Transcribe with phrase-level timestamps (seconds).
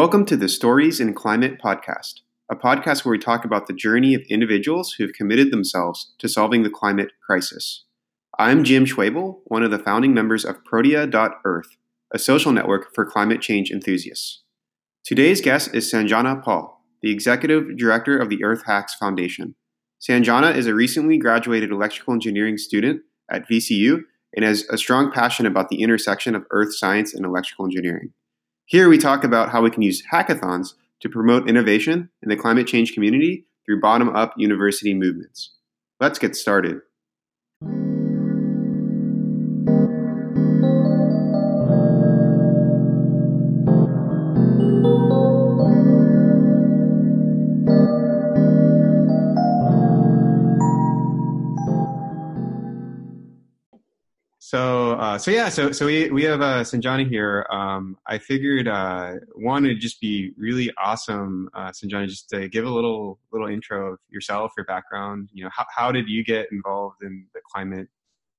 [0.00, 4.14] Welcome to the Stories in Climate podcast, a podcast where we talk about the journey
[4.14, 7.84] of individuals who have committed themselves to solving the climate crisis.
[8.38, 11.76] I'm Jim Schwabel, one of the founding members of Protea.earth,
[12.14, 14.42] a social network for climate change enthusiasts.
[15.04, 19.54] Today's guest is Sanjana Paul, the executive director of the Earth Hacks Foundation.
[20.00, 24.04] Sanjana is a recently graduated electrical engineering student at VCU
[24.34, 28.14] and has a strong passion about the intersection of earth science and electrical engineering.
[28.70, 32.68] Here we talk about how we can use hackathons to promote innovation in the climate
[32.68, 35.56] change community through bottom up university movements.
[35.98, 36.78] Let's get started.
[55.00, 57.46] Uh, so yeah, so so we we have uh, Sanjana here.
[57.50, 62.66] Um, I figured uh, one would just be really awesome, uh, Sanjana, just to give
[62.66, 65.30] a little little intro of yourself, your background.
[65.32, 67.88] You know, how how did you get involved in the climate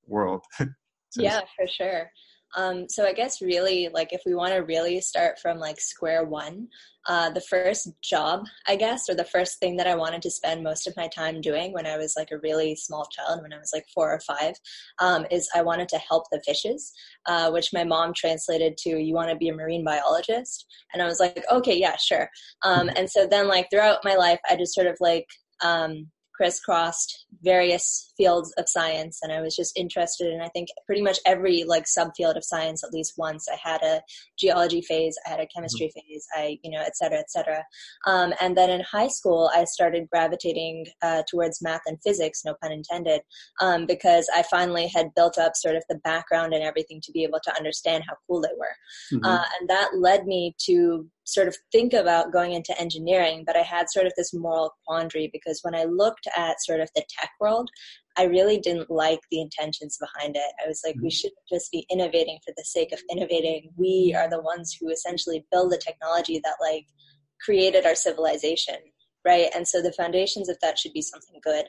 [0.06, 0.44] world?
[0.60, 0.68] so
[1.16, 2.12] yeah, for sure.
[2.56, 6.26] Um, so I guess really, like, if we want to really start from like square
[6.26, 6.68] one,
[7.08, 10.64] uh, the first job, I guess, or the first thing that I wanted to spend
[10.64, 13.58] most of my time doing when I was like a really small child, when I
[13.58, 14.54] was like four or five,
[15.00, 16.92] um, is I wanted to help the fishes,
[17.26, 21.06] uh, which my mom translated to "You want to be a marine biologist," and I
[21.06, 22.30] was like, "Okay, yeah, sure."
[22.64, 25.26] Um, and so then, like throughout my life, I just sort of like
[25.64, 26.08] um,
[26.42, 31.20] crisscrossed various fields of science and i was just interested in i think pretty much
[31.28, 34.02] every like subfield of science at least once i had a
[34.40, 36.14] geology phase i had a chemistry mm-hmm.
[36.14, 37.64] phase i you know et cetera et cetera
[38.08, 42.56] um, and then in high school i started gravitating uh, towards math and physics no
[42.60, 43.22] pun intended
[43.62, 47.24] um, because i finally had built up sort of the background and everything to be
[47.24, 49.26] able to understand how cool they were mm-hmm.
[49.26, 53.62] uh, and that led me to sort of think about going into engineering, but I
[53.62, 57.32] had sort of this moral quandary because when I looked at sort of the tech
[57.40, 57.70] world,
[58.18, 60.54] I really didn't like the intentions behind it.
[60.64, 61.10] I was like, we mm-hmm.
[61.10, 63.70] shouldn't just be innovating for the sake of innovating.
[63.78, 66.86] We are the ones who essentially build the technology that like
[67.44, 68.76] created our civilization
[69.26, 69.50] right?
[69.56, 71.66] And so the foundations of that should be something good.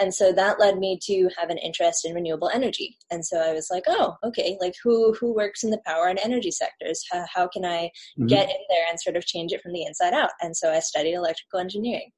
[0.00, 2.98] And so that led me to have an interest in renewable energy.
[3.10, 6.18] And so I was like, oh, okay, like who who works in the power and
[6.18, 7.02] energy sectors?
[7.10, 8.26] How, how can I mm-hmm.
[8.26, 10.30] get in there and sort of change it from the inside out?
[10.40, 12.10] And so I studied electrical engineering.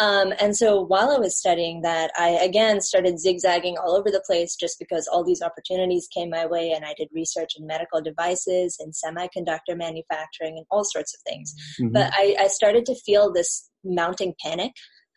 [0.00, 4.22] Um, and so while I was studying that, I again started zigzagging all over the
[4.26, 8.00] place just because all these opportunities came my way, and I did research in medical
[8.00, 11.54] devices and semiconductor manufacturing and all sorts of things.
[11.80, 11.92] Mm-hmm.
[11.92, 14.72] But I, I started to feel this mounting panic,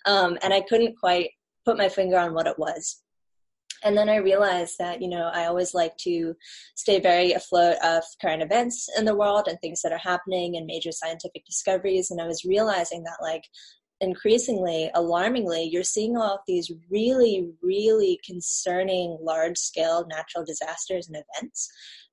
[0.06, 1.32] um, and I couldn't quite
[1.66, 3.02] put my finger on what it was.
[3.84, 6.36] And then I realized that, you know, I always like to
[6.76, 10.68] stay very afloat of current events in the world and things that are happening and
[10.68, 12.12] major scientific discoveries.
[12.12, 13.44] And I was realizing that, like,
[14.00, 21.18] increasingly, alarmingly, you're seeing all of these really, really concerning large scale natural disasters and
[21.18, 21.70] events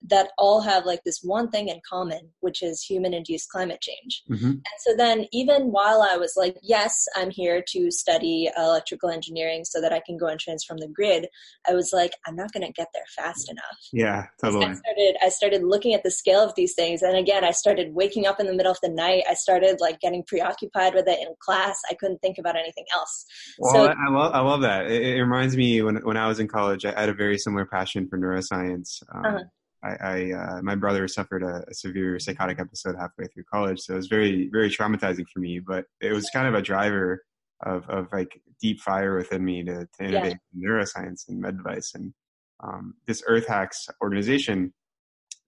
[0.06, 4.22] that all have like this one thing in common, which is human induced climate change.
[4.30, 4.50] Mm-hmm.
[4.50, 9.64] And so then, even while I was like, yes, I'm here to study electrical engineering
[9.64, 11.26] so that I can go and transform the grid,
[11.68, 13.64] I was like, I'm not going to get there fast enough.
[13.92, 14.66] Yeah, totally.
[14.66, 17.02] I started, I started looking at the scale of these things.
[17.02, 19.24] And again, I started waking up in the middle of the night.
[19.28, 21.76] I started like getting preoccupied with it in class.
[21.90, 23.26] I couldn't think about anything else.
[23.58, 24.86] Well, so, I love, I love that.
[24.86, 27.66] It, it, reminds me when, when I was in college, I had a very similar
[27.66, 29.02] passion for neuroscience.
[29.12, 29.44] Um, uh-huh
[29.82, 33.94] I, I uh, my brother suffered a, a, severe psychotic episode halfway through college, so
[33.94, 35.60] it was very very traumatizing for me.
[35.60, 37.22] But it was kind of a driver
[37.64, 40.62] of of like deep fire within me to, to innovate yeah.
[40.62, 41.92] in neuroscience and med device.
[41.94, 42.12] And
[42.60, 44.72] um, this Earth Hacks organization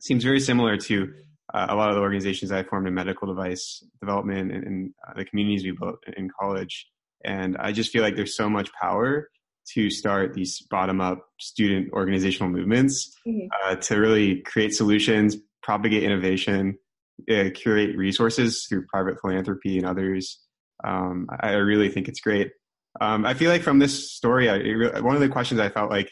[0.00, 1.12] seems very similar to
[1.52, 5.14] uh, a lot of the organizations I formed in medical device development and, and uh,
[5.16, 6.86] the communities we built in college.
[7.24, 9.28] And I just feel like there's so much power
[9.74, 13.46] to start these bottom up student organizational movements mm-hmm.
[13.64, 16.76] uh, to really create solutions, propagate innovation,
[17.30, 20.40] uh, curate resources through private philanthropy and others.
[20.84, 22.52] Um, I really think it's great.
[23.00, 26.10] Um, I feel like from this story, I, one of the questions I felt like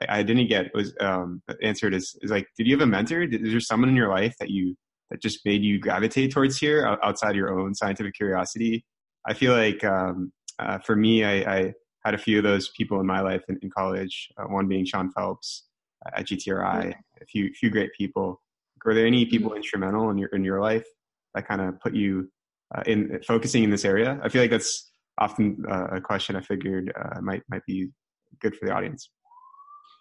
[0.00, 3.26] I, I didn't get was um, answered is, is like, did you have a mentor?
[3.26, 4.76] Did, is there someone in your life that you
[5.10, 8.84] that just made you gravitate towards here outside your own scientific curiosity?
[9.26, 11.72] I feel like um, uh, for me, I, I
[12.04, 14.30] had a few of those people in my life in, in college.
[14.36, 15.64] Uh, one being Sean Phelps
[16.06, 16.94] uh, at GTRI.
[17.20, 18.40] A few few great people.
[18.84, 19.58] Were there any people mm-hmm.
[19.58, 20.86] instrumental in your in your life
[21.34, 22.30] that kind of put you
[22.74, 24.18] uh, in focusing in this area?
[24.22, 27.90] I feel like that's often uh, a question I figured uh, might might be
[28.40, 29.10] good for the audience.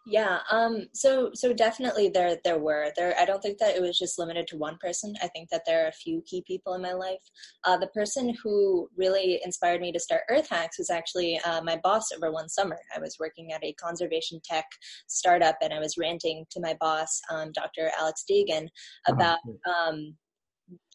[0.06, 0.40] Yeah.
[0.50, 3.14] Um, so so definitely there there were there.
[3.20, 5.14] I don't think that it was just limited to one person.
[5.22, 7.20] I think that there are a few key people in my life.
[7.66, 11.80] Uh, the person who really inspired me to start Earth Hacks was actually uh, my
[11.84, 12.80] boss over one summer.
[12.96, 14.66] I was working at a conservation tech
[15.08, 17.92] startup, and I was ranting to my boss, um, Dr.
[18.00, 18.66] Alex Deegan,
[19.08, 19.14] uh-huh.
[19.14, 19.40] about.
[19.70, 20.16] Um,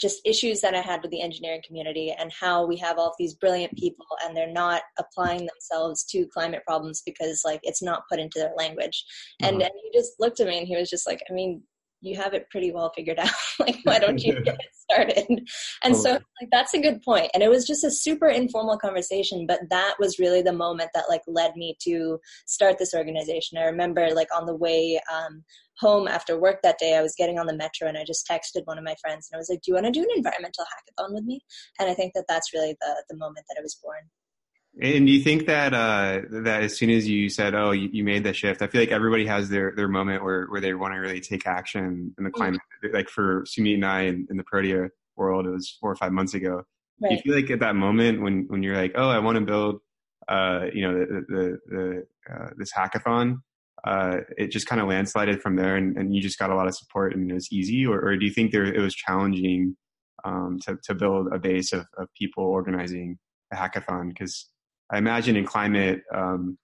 [0.00, 3.14] just issues that I had with the engineering community and how we have all of
[3.18, 8.02] these brilliant people and they're not applying themselves to climate problems because like it's not
[8.10, 9.04] put into their language.
[9.42, 11.62] And, and he just looked at me and he was just like, I mean,
[12.04, 13.30] you have it pretty well figured out.
[13.58, 15.26] like, why don't you get started?
[15.82, 17.30] And so like that's a good point.
[17.34, 21.08] And it was just a super informal conversation, but that was really the moment that
[21.08, 23.58] like led me to start this organization.
[23.58, 25.44] I remember like on the way um,
[25.78, 28.66] home after work that day, I was getting on the metro and I just texted
[28.66, 30.64] one of my friends and I was like, "Do you want to do an environmental
[30.64, 31.40] hackathon with me?"
[31.80, 34.10] And I think that that's really the the moment that I was born.
[34.80, 38.02] And do you think that uh, that as soon as you said, "Oh, you, you,
[38.02, 40.94] made the shift," I feel like everybody has their their moment where where they want
[40.94, 42.36] to really take action in the mm-hmm.
[42.36, 42.60] climate.
[42.84, 42.94] Mm-hmm.
[42.94, 46.10] Like for Sumit and I in, in, the Protea world, it was four or five
[46.10, 46.64] months ago.
[47.00, 47.10] Right.
[47.10, 49.44] Do you feel like at that moment when when you're like, "Oh, I want to
[49.44, 49.80] build,"
[50.28, 53.42] uh, you know, the the, the uh, this hackathon,
[53.86, 56.66] uh, it just kind of landslided from there and, and, you just got a lot
[56.66, 59.76] of support and it was easy or, or do you think there it was challenging
[60.24, 63.18] um, to, to build a base of, of people organizing
[63.52, 64.48] a hackathon because
[64.92, 66.58] i imagine in climate um,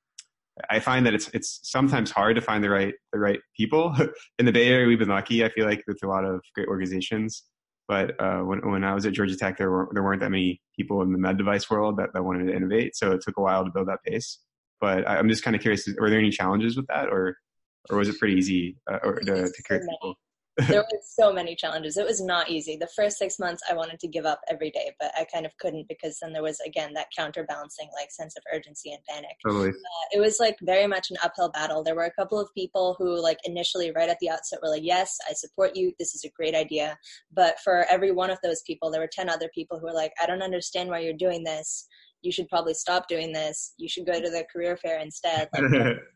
[0.70, 3.94] i find that it's it's sometimes hard to find the right the right people.
[4.38, 6.68] In the bay area we've been lucky i feel like with a lot of great
[6.68, 7.44] organizations.
[7.88, 10.60] But uh, when, when i was at georgia tech there, were, there weren't that many
[10.76, 12.96] people in the med device world that, that wanted to innovate.
[12.96, 14.38] So it took a while to build that base
[14.80, 17.36] but I'm just kind of curious: were there any challenges with that, or
[17.90, 20.16] or was it pretty easy uh, or to, to create people?
[20.68, 21.96] There were so many challenges.
[21.96, 22.76] It was not easy.
[22.76, 25.56] The first six months, I wanted to give up every day, but I kind of
[25.58, 29.36] couldn't because then there was again that counterbalancing like sense of urgency and panic.
[29.44, 29.70] Totally.
[29.70, 31.82] Uh, it was like very much an uphill battle.
[31.82, 34.84] There were a couple of people who like initially right at the outset were like,
[34.84, 35.92] "Yes, I support you.
[35.98, 36.98] This is a great idea."
[37.32, 40.12] But for every one of those people, there were ten other people who were like,
[40.22, 41.86] "I don't understand why you're doing this."
[42.22, 43.74] You should probably stop doing this.
[43.78, 45.48] You should go to the career fair instead.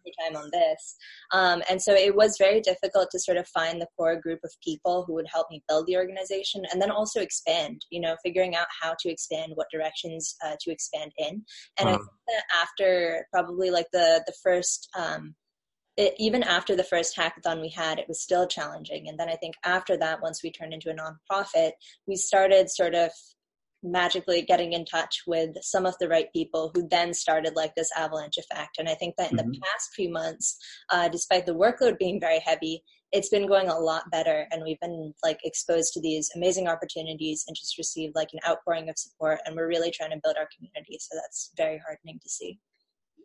[0.04, 0.96] Like, time on this.
[1.32, 4.52] Um, and so it was very difficult to sort of find the core group of
[4.62, 8.54] people who would help me build the organization and then also expand, you know, figuring
[8.54, 11.42] out how to expand, what directions uh, to expand in.
[11.78, 11.88] And.
[11.88, 15.34] I think that after probably like the, the first, um,
[15.96, 19.08] it, even after the first hackathon we had, it was still challenging.
[19.08, 21.72] And then I think after that, once we turned into a nonprofit,
[22.06, 23.10] we started sort of
[23.84, 27.90] magically getting in touch with some of the right people who then started like this
[27.96, 28.78] avalanche effect.
[28.78, 29.52] And I think that in mm-hmm.
[29.52, 30.56] the past few months,
[30.90, 32.82] uh, despite the workload being very heavy,
[33.12, 34.48] it's been going a lot better.
[34.50, 38.88] And we've been like exposed to these amazing opportunities and just received like an outpouring
[38.88, 39.38] of support.
[39.44, 40.98] And we're really trying to build our community.
[40.98, 42.58] So that's very heartening to see.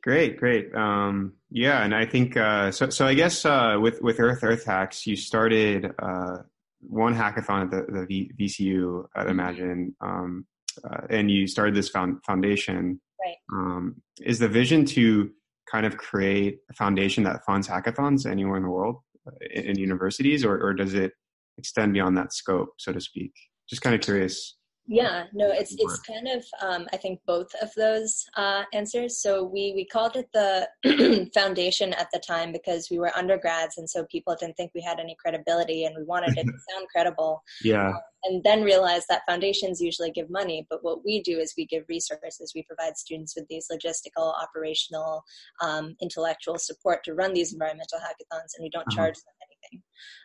[0.01, 0.73] Great great.
[0.75, 4.65] Um, yeah and i think uh, so so i guess uh, with with earth earth
[4.65, 6.37] hacks you started uh,
[6.81, 9.31] one hackathon at the, the v, VCU at mm-hmm.
[9.31, 10.45] Imagine, um,
[10.83, 13.01] uh, and you started this found, foundation.
[13.23, 13.35] Right.
[13.53, 15.29] Um, is the vision to
[15.69, 18.97] kind of create a foundation that funds hackathons anywhere in the world,
[19.27, 21.11] uh, in, in universities, or, or does it
[21.57, 23.33] extend beyond that scope, so to speak?
[23.69, 24.55] Just kind of curious
[24.89, 29.21] yeah no it's it's kind of um, i think both of those uh, answers.
[29.21, 33.89] So we we called it the foundation at the time because we were undergrads and
[33.89, 37.41] so people didn't think we had any credibility and we wanted it to sound credible.
[37.63, 37.89] Yeah.
[37.89, 41.65] Um, and then realized that foundations usually give money but what we do is we
[41.65, 42.51] give resources.
[42.53, 45.23] We provide students with these logistical operational
[45.61, 48.95] um, intellectual support to run these environmental hackathons and we don't uh-huh.
[48.95, 49.48] charge them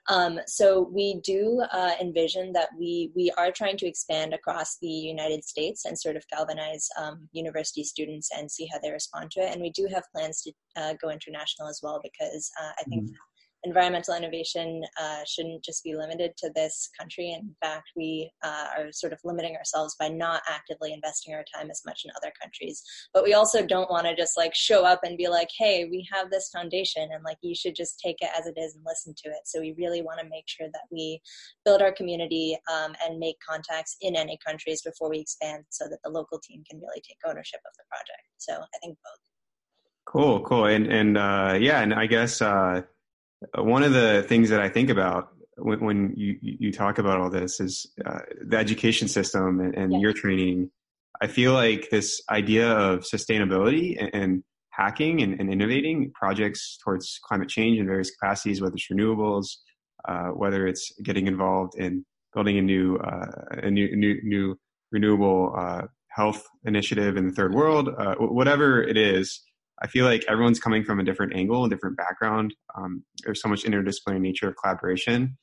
[0.08, 4.88] um, so we do uh, envision that we we are trying to expand across the
[4.88, 9.40] United States and sort of galvanize um, university students and see how they respond to
[9.40, 9.52] it.
[9.52, 13.04] And we do have plans to uh, go international as well because uh, I think.
[13.04, 13.14] Mm-hmm
[13.64, 17.32] environmental innovation uh, shouldn't just be limited to this country.
[17.32, 21.70] In fact, we uh, are sort of limiting ourselves by not actively investing our time
[21.70, 22.82] as much in other countries.
[23.12, 26.06] But we also don't want to just like show up and be like, hey, we
[26.12, 29.14] have this foundation and like you should just take it as it is and listen
[29.24, 29.46] to it.
[29.46, 31.20] So we really want to make sure that we
[31.64, 35.98] build our community um, and make contacts in any countries before we expand so that
[36.04, 38.22] the local team can really take ownership of the project.
[38.38, 39.20] So I think both.
[40.06, 42.82] Cool, cool, and and uh, yeah, and I guess uh,
[43.56, 47.30] one of the things that I think about when, when you, you talk about all
[47.30, 50.70] this is uh, the education system and, and your training.
[51.20, 57.20] I feel like this idea of sustainability and, and hacking and, and, innovating projects towards
[57.22, 59.46] climate change in various capacities, whether it's renewables,
[60.08, 63.30] uh, whether it's getting involved in building a new uh,
[63.62, 64.58] a new new, new
[64.90, 69.40] renewable uh, health initiative in the third world, uh, whatever it is.
[69.82, 72.54] I feel like everyone's coming from a different angle, a different background.
[72.76, 75.36] Um, there's so much interdisciplinary nature of collaboration.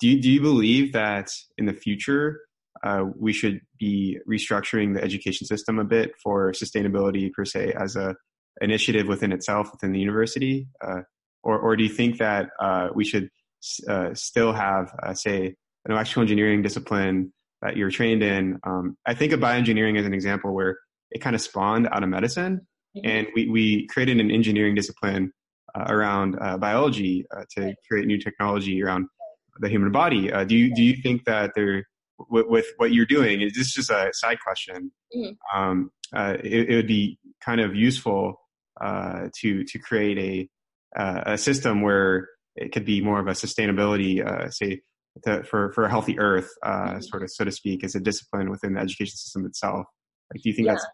[0.00, 2.40] Do you, do you believe that in the future
[2.84, 7.96] uh, we should be restructuring the education system a bit for sustainability per se as
[7.96, 8.14] a
[8.60, 11.00] initiative within itself within the university, uh,
[11.42, 13.28] or or do you think that uh, we should
[13.88, 18.58] uh, still have uh, say an electrical engineering discipline that you're trained in?
[18.66, 20.78] Um, I think of bioengineering as an example where
[21.10, 23.08] it kind of spawned out of medicine Mm-hmm.
[23.08, 25.32] And we, we created an engineering discipline
[25.74, 29.06] uh, around uh, biology uh, to create new technology around
[29.60, 30.32] the human body.
[30.32, 31.84] Uh, do you do you think that there,
[32.30, 34.92] with, with, what you're doing, is this just a side question?
[35.16, 35.58] Mm-hmm.
[35.58, 38.38] Um, uh, it, it, would be kind of useful
[38.80, 40.48] uh, to to create a
[41.24, 44.22] a system where it could be more of a sustainability,
[44.52, 44.82] say,
[45.24, 47.00] to, for for a healthy Earth, mm-hmm.
[47.00, 49.86] sort of so to speak, as a discipline within the education system itself.
[50.32, 50.72] Like, do you think yeah.
[50.74, 50.86] that's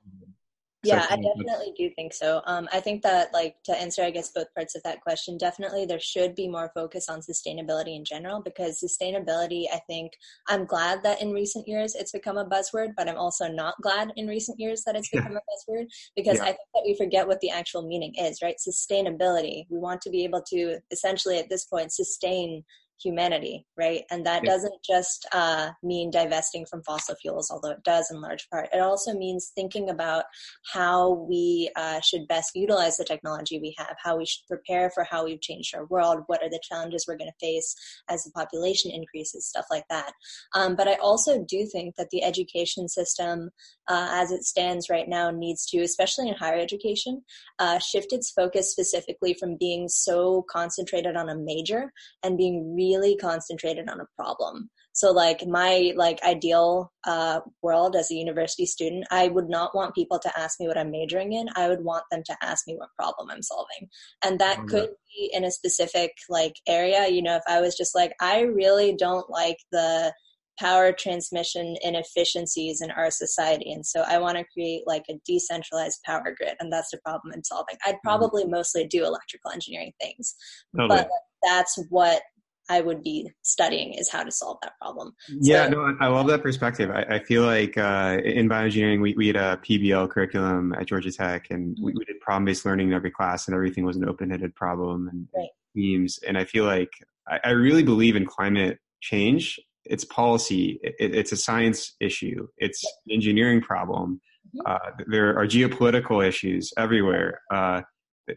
[0.84, 4.30] yeah i definitely do think so um, i think that like to answer i guess
[4.30, 8.40] both parts of that question definitely there should be more focus on sustainability in general
[8.40, 10.12] because sustainability i think
[10.48, 14.12] i'm glad that in recent years it's become a buzzword but i'm also not glad
[14.16, 15.38] in recent years that it's become yeah.
[15.38, 16.44] a buzzword because yeah.
[16.44, 20.10] i think that we forget what the actual meaning is right sustainability we want to
[20.10, 22.62] be able to essentially at this point sustain
[23.02, 24.02] humanity, right?
[24.10, 24.50] And that yeah.
[24.50, 28.68] doesn't just uh, mean divesting from fossil fuels, although it does in large part.
[28.72, 30.24] It also means thinking about
[30.72, 35.04] how we uh, should best utilize the technology we have, how we should prepare for
[35.04, 37.74] how we've changed our world, what are the challenges we're going to face
[38.08, 40.12] as the population increases, stuff like that.
[40.54, 43.50] Um, but I also do think that the education system,
[43.88, 47.22] uh, as it stands right now, needs to, especially in higher education,
[47.58, 51.92] uh, shift its focus specifically from being so concentrated on a major
[52.22, 54.70] and being really concentrated on a problem.
[54.98, 59.94] So like my like ideal uh, world as a university student i would not want
[59.94, 61.46] people to ask me what i'm majoring in.
[61.54, 63.88] I would want them to ask me what problem i'm solving.
[64.24, 64.68] And that mm-hmm.
[64.68, 67.06] could be in a specific like area.
[67.06, 70.12] You know if i was just like i really don't like the
[70.58, 73.72] power transmission inefficiencies in our society.
[73.72, 77.32] And so I want to create like a decentralized power grid, and that's the problem
[77.34, 77.76] I'm solving.
[77.84, 78.08] I'd mm-hmm.
[78.08, 78.52] probably mm-hmm.
[78.52, 80.34] mostly do electrical engineering things,
[80.76, 81.00] totally.
[81.00, 81.08] but
[81.42, 82.22] that's what
[82.70, 85.14] I would be studying is how to solve that problem.
[85.28, 86.90] Yeah, so, no, I love that perspective.
[86.90, 91.10] I, I feel like uh, in bioengineering, we, we had a PBL curriculum at Georgia
[91.10, 94.54] Tech, and we, we did problem-based learning in every class, and everything was an open-ended
[94.54, 95.48] problem and right.
[95.74, 96.18] themes.
[96.26, 96.90] And I feel like
[97.26, 99.58] I, I, really believe in climate change.
[99.88, 100.78] It's policy.
[100.82, 102.46] It, it's a science issue.
[102.58, 104.20] It's an engineering problem.
[104.56, 104.72] Mm-hmm.
[104.72, 107.40] Uh, there are geopolitical issues everywhere.
[107.52, 107.82] Uh,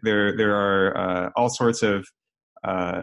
[0.04, 2.08] there, there are uh, all sorts of
[2.64, 3.02] uh,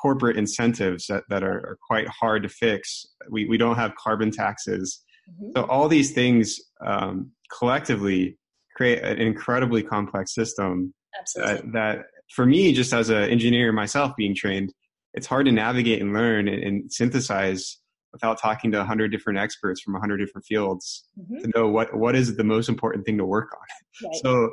[0.00, 3.04] corporate incentives that, that are, are, quite hard to fix.
[3.28, 5.02] We, we don't have carbon taxes.
[5.28, 5.50] Mm-hmm.
[5.56, 8.38] So all these things um, collectively
[8.76, 10.94] create an incredibly complex system
[11.34, 11.98] that, that,
[12.30, 14.72] for me, just as an engineer myself being trained,
[15.14, 17.78] it's hard to navigate and learn and, and synthesize
[18.12, 21.42] without talking to 100 different experts from 100 different fields mm-hmm.
[21.42, 24.08] to know what, what is the most important thing to work on.
[24.08, 24.16] Right.
[24.22, 24.50] So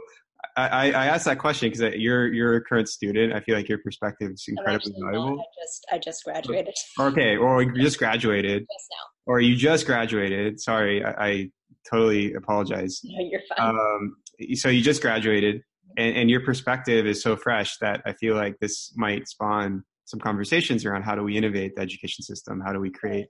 [0.56, 3.34] I, I asked that question because you're you're a current student.
[3.34, 5.36] I feel like your perspective is incredibly valuable.
[5.36, 5.40] Not.
[5.40, 6.74] I just I just graduated.
[7.00, 8.62] Okay, or you just graduated.
[8.72, 9.32] Just now.
[9.32, 10.60] Or you just graduated.
[10.60, 11.52] Sorry, I, I
[11.90, 13.02] totally apologize.
[13.04, 13.76] No, you're fine.
[13.76, 14.16] Um,
[14.56, 15.62] so you just graduated,
[15.98, 20.20] and, and your perspective is so fresh that I feel like this might spawn some
[20.22, 22.62] conversations around how do we innovate the education system?
[22.66, 23.28] How do we create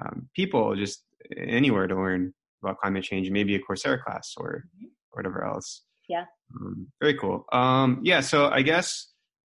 [0.00, 1.04] um, people just
[1.36, 2.32] anywhere to learn
[2.62, 3.30] about climate change?
[3.30, 4.86] Maybe a Coursera class or, mm-hmm.
[4.86, 5.82] or whatever else.
[6.08, 6.24] Yeah.
[6.54, 7.44] Um, very cool.
[7.52, 8.20] Um, yeah.
[8.20, 9.08] So I guess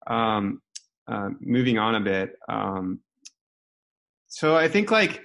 [0.07, 0.61] um,
[1.07, 2.33] uh, moving on a bit.
[2.49, 3.01] Um,
[4.29, 5.23] so I think like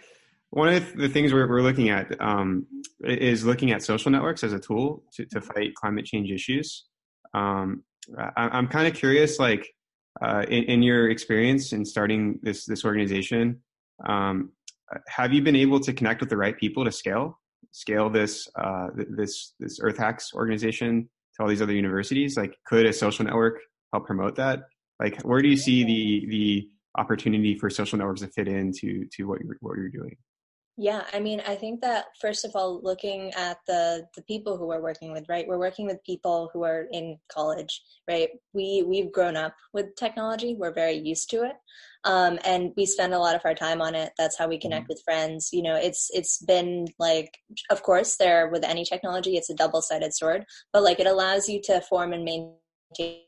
[0.50, 2.68] one of the things we're, we're looking at um,
[3.04, 6.86] is looking at social networks as a tool to, to fight climate change issues.
[7.34, 7.84] Um,
[8.18, 9.68] I, am kind of curious, like
[10.22, 13.62] uh, in, in, your experience in starting this this organization,
[14.06, 14.52] um,
[15.08, 17.40] have you been able to connect with the right people to scale
[17.72, 22.38] scale this uh, this this Earth Hacks organization to all these other universities?
[22.38, 23.60] Like, could a social network
[23.92, 24.62] help promote that?
[25.00, 29.28] Like, where do you see the the opportunity for social networks to fit into to
[29.28, 30.16] what you're what you're doing?
[30.76, 34.66] Yeah, I mean, I think that first of all, looking at the the people who
[34.66, 35.48] we're working with, right?
[35.48, 38.30] We're working with people who are in college, right?
[38.54, 40.56] We we've grown up with technology.
[40.58, 41.54] We're very used to it,
[42.06, 44.12] um, and we spend a lot of our time on it.
[44.18, 44.94] That's how we connect mm-hmm.
[44.94, 45.50] with friends.
[45.52, 47.38] You know, it's it's been like,
[47.70, 51.48] of course, there with any technology, it's a double sided sword, but like it allows
[51.48, 53.22] you to form and maintain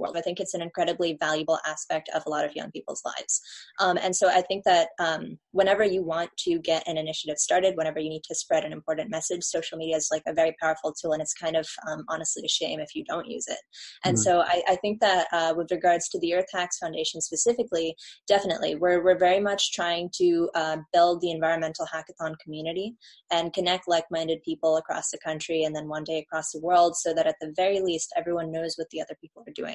[0.00, 0.16] world.
[0.16, 3.40] I think it's an incredibly valuable aspect of a lot of young people's lives.
[3.80, 7.76] Um, and so I think that um, whenever you want to get an initiative started,
[7.76, 10.92] whenever you need to spread an important message, social media is like a very powerful
[10.92, 13.58] tool, and it's kind of um, honestly a shame if you don't use it.
[14.04, 14.22] And mm-hmm.
[14.22, 17.96] so I, I, think that uh, with regards to the Earth Hacks Foundation specifically,
[18.28, 22.94] definitely we're we're very much trying to uh, build the environmental hackathon community
[23.30, 27.12] and connect like-minded people across the country and then one day across the world, so
[27.14, 29.65] that at the very least everyone knows what the other people are doing,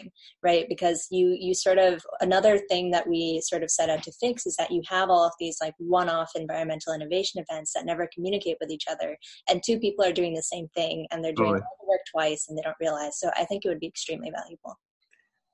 [0.44, 0.66] right?
[0.70, 4.46] Because you you sort of another thing that we sort of set out to fix
[4.46, 8.58] is that you have all of these like one-off environmental innovation events that never communicate
[8.60, 9.18] with each other
[9.50, 12.46] and two people are doing the same thing and they're doing all the work twice
[12.48, 14.78] and they don't realize so i think it would be extremely valuable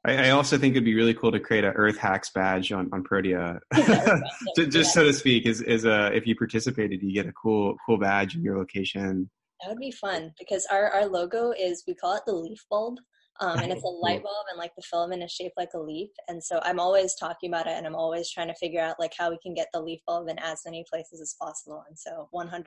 [0.05, 3.03] I, also think it'd be really cool to create an Earth Hacks badge on, on
[3.03, 3.59] Protea,
[4.55, 5.45] just, just so to speak.
[5.45, 9.29] Is is a if you participated, you get a cool cool badge in your location.
[9.61, 12.99] That would be fun because our our logo is we call it the leaf bulb,
[13.39, 16.09] um, and it's a light bulb and like the filament is shaped like a leaf
[16.27, 19.13] and so i'm always talking about it and i'm always trying to figure out like
[19.17, 22.29] how we can get the leaf bulb in as many places as possible and so
[22.33, 22.63] 100%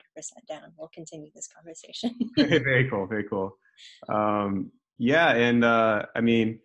[0.47, 0.71] down.
[0.77, 2.17] We'll continue this conversation.
[2.37, 3.57] Very cool very cool.
[4.09, 6.59] Um, yeah and uh, i mean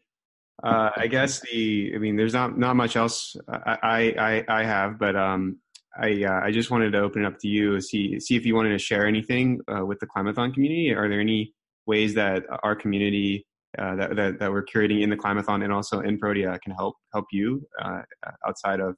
[0.62, 4.98] uh, i guess the i mean there's not not much else i i i have
[4.98, 5.58] but um
[5.98, 8.54] I uh, I just wanted to open it up to you see see if you
[8.54, 10.92] wanted to share anything uh, with the Climathon community.
[10.92, 11.54] Are there any
[11.86, 13.46] ways that our community
[13.78, 16.96] uh, that, that, that we're curating in the Climathon and also in Protea can help
[17.12, 18.02] help you uh,
[18.46, 18.96] outside of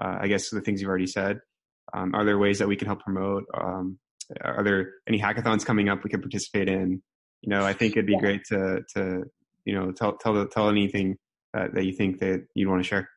[0.00, 1.40] uh, I guess the things you've already said.
[1.92, 3.44] Um, are there ways that we can help promote?
[3.54, 3.98] Um,
[4.44, 7.02] are there any hackathons coming up we could participate in?
[7.42, 8.20] You know, I think it'd be yeah.
[8.20, 9.22] great to to
[9.64, 11.16] you know tell tell tell anything
[11.54, 13.08] that, that you think that you'd want to share.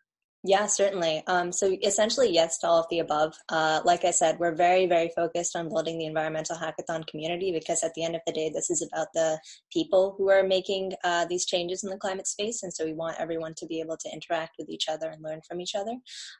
[0.43, 1.21] Yeah, certainly.
[1.27, 3.35] Um, so essentially, yes to all of the above.
[3.49, 7.83] Uh, like I said, we're very, very focused on building the environmental hackathon community because
[7.83, 9.39] at the end of the day, this is about the
[9.71, 12.63] people who are making uh, these changes in the climate space.
[12.63, 15.41] And so we want everyone to be able to interact with each other and learn
[15.47, 15.95] from each other.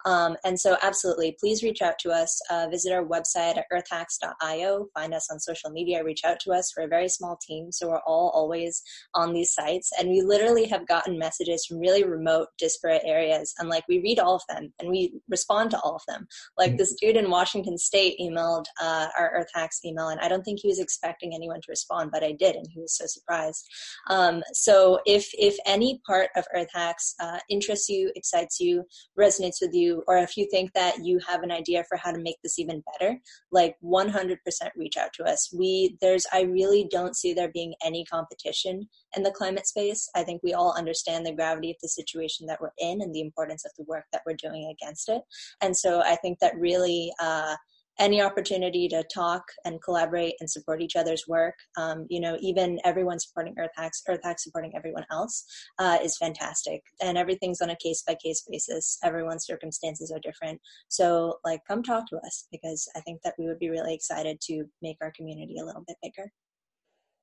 [0.08, 2.42] Um, and so absolutely, please reach out to us.
[2.50, 4.88] Uh, visit our website at earthhacks.io.
[4.96, 6.04] Find us on social media.
[6.04, 6.74] Reach out to us.
[6.76, 8.82] We're a very small team, so we're all always
[9.14, 9.92] on these sites.
[10.00, 13.54] And we literally have gotten messages from really remote, disparate areas.
[13.60, 16.26] And like we read all of them and we respond to all of them.
[16.58, 16.78] Like mm.
[16.78, 20.60] this dude in Washington State emailed uh, our Earth Hacks email, and I don't think
[20.62, 23.68] he was expecting anyone to respond, but I did, and he was so surprised.
[24.10, 28.84] Um, so if if any part of Earth Hacks uh, interests you, excites you,
[29.20, 32.20] resonates with you, or if you think that you have an idea for how to
[32.20, 33.18] make this even better,
[33.52, 34.38] like 100%
[34.76, 35.50] reach out to us.
[35.54, 40.10] We there's I really don't see there being any competition in the climate space.
[40.16, 43.22] I think we all understand the gravity of the situation that we're in and the
[43.22, 45.22] importance of the work that we're doing against it.
[45.62, 47.56] And so I think that really uh,
[48.00, 52.80] any opportunity to talk and collaborate and support each other's work, um, you know, even
[52.84, 55.46] everyone supporting Earth Hacks, Earth Hacks supporting everyone else
[55.78, 56.82] uh, is fantastic.
[57.02, 58.98] And everything's on a case by case basis.
[59.04, 60.60] Everyone's circumstances are different.
[60.88, 64.40] So, like, come talk to us because I think that we would be really excited
[64.48, 66.32] to make our community a little bit bigger.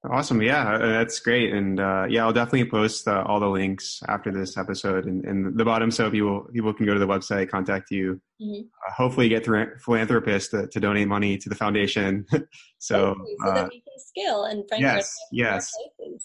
[0.04, 0.40] Awesome.
[0.40, 1.52] Yeah, uh, that's great.
[1.52, 5.56] And uh, yeah, I'll definitely post uh, all the links after this episode in, in,
[5.56, 8.60] the bottom so people people can go to the website, contact you, mm-hmm.
[8.60, 12.24] uh, hopefully get through philanthropists to, to, donate money to the foundation.
[12.30, 12.38] so,
[12.78, 15.68] so that uh, we can scale and bring yes, yes,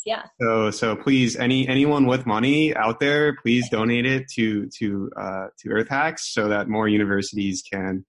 [0.06, 0.26] yeah.
[0.40, 5.48] So so please, any anyone with money out there, please donate it to to uh,
[5.58, 8.06] to Earth Hacks so that more universities can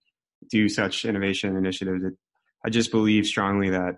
[0.51, 2.05] do such innovation initiatives.
[2.05, 2.13] It,
[2.67, 3.97] I just believe strongly that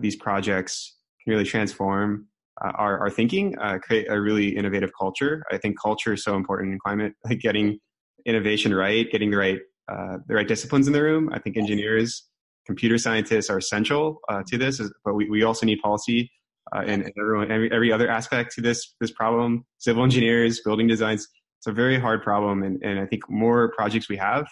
[0.00, 0.97] these projects
[1.28, 2.26] really transform
[2.64, 5.44] uh, our, our thinking, uh, create a really innovative culture.
[5.52, 7.78] I think culture is so important in climate, like getting
[8.26, 9.58] innovation right, getting the right
[9.90, 11.30] uh, the right disciplines in the room.
[11.32, 12.28] I think engineers,
[12.66, 16.30] computer scientists are essential uh, to this, but we, we also need policy
[16.74, 19.64] uh, and, and everyone, every, every other aspect to this this problem.
[19.78, 21.26] Civil engineers, building designs.
[21.58, 24.46] It's a very hard problem, and, and I think more projects we have,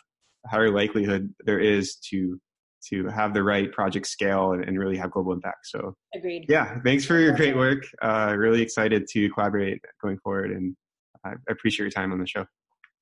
[0.46, 2.40] higher likelihood there is to
[2.90, 5.66] to have the right project scale and, and, really have global impact.
[5.66, 6.46] So, agreed.
[6.48, 7.84] Yeah, thanks for your great work.
[8.02, 10.76] Uh, really excited to collaborate going forward, and
[11.24, 12.44] I appreciate your time on the show.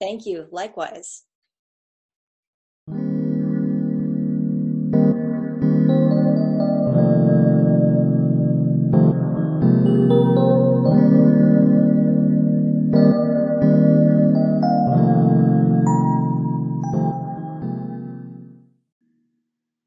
[0.00, 0.46] Thank you.
[0.50, 1.24] Likewise.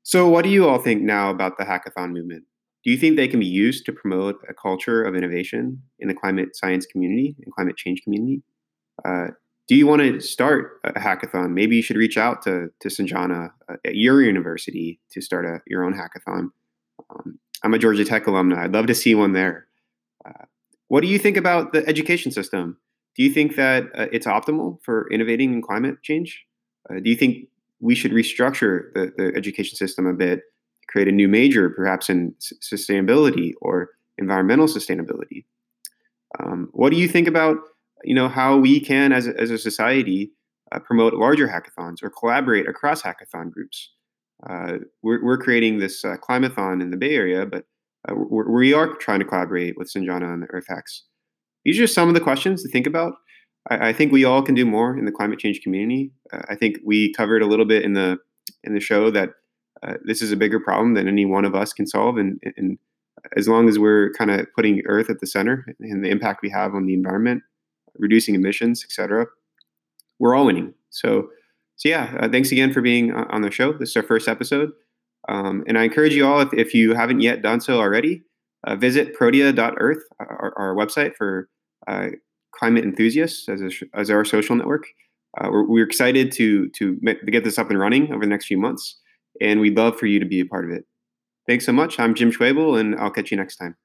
[0.07, 2.45] So, what do you all think now about the hackathon movement?
[2.85, 6.13] Do you think they can be used to promote a culture of innovation in the
[6.13, 8.41] climate science community and climate change community?
[9.03, 9.31] Uh,
[9.67, 11.51] do you want to start a hackathon?
[11.51, 15.59] Maybe you should reach out to, to Sanjana uh, at your university to start a,
[15.67, 16.51] your own hackathon.
[17.09, 18.59] Um, I'm a Georgia Tech alumna.
[18.59, 19.67] I'd love to see one there.
[20.25, 20.45] Uh,
[20.87, 22.77] what do you think about the education system?
[23.17, 26.45] Do you think that uh, it's optimal for innovating in climate change?
[26.89, 30.41] Uh, do you think we should restructure the, the education system a bit,
[30.87, 35.45] create a new major, perhaps in sustainability or environmental sustainability.
[36.39, 37.57] Um, what do you think about
[38.03, 40.31] you know how we can, as a, as a society,
[40.71, 43.91] uh, promote larger hackathons or collaborate across hackathon groups?
[44.47, 47.65] Uh, we're, we're creating this uh, climathon in the Bay Area, but
[48.07, 51.03] uh, we're, we are trying to collaborate with Sanjana and the Earth Hacks.
[51.65, 53.13] These are some of the questions to think about.
[53.69, 56.11] I, I think we all can do more in the climate change community.
[56.31, 58.17] Uh, I think we covered a little bit in the
[58.63, 59.29] in the show that
[59.83, 62.77] uh, this is a bigger problem than any one of us can solve, and, and
[63.35, 66.49] as long as we're kind of putting Earth at the center and the impact we
[66.49, 67.43] have on the environment,
[67.97, 69.25] reducing emissions, etc.,
[70.19, 70.73] we're all winning.
[70.89, 71.29] So,
[71.75, 73.73] so yeah, uh, thanks again for being on the show.
[73.73, 74.71] This is our first episode,
[75.29, 78.23] um, and I encourage you all, if, if you haven't yet done so already,
[78.65, 81.49] uh, visit protea.earth, our, our website for
[81.87, 82.09] uh,
[82.57, 84.85] climate enthusiasts as, a, as our social network.
[85.39, 88.57] Uh, we're, we're, excited to to get this up and running over the next few
[88.57, 88.99] months,
[89.39, 90.85] and we'd love for you to be a part of it.
[91.47, 91.99] Thanks so much.
[91.99, 93.75] I'm Jim Schwabel, and I'll catch you next time.